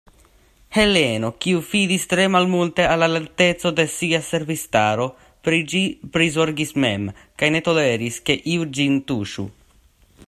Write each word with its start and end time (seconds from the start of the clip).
Heleno, 0.75 1.29
kiu 1.43 1.59
fidis 1.73 2.07
tre 2.13 2.25
malmulte 2.35 2.87
al 2.93 3.03
la 3.05 3.09
lerteco 3.11 3.73
de 3.81 3.85
sia 3.97 4.21
servistaro, 4.31 5.07
pri 5.49 5.61
ĝi 5.75 5.83
prizorgis 6.17 6.75
mem, 6.87 7.07
kaj 7.43 7.51
ne 7.57 7.65
toleris, 7.69 8.21
ke 8.31 8.41
iu 8.57 8.69
ĝin 8.79 9.01
tuŝu. 9.13 9.49